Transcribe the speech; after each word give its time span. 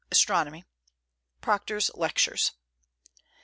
Astronomy; 0.11 0.65
Proctor's 1.41 1.91
Lectures. 1.93 2.53